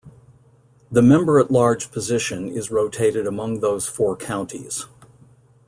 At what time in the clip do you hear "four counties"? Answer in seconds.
3.85-4.87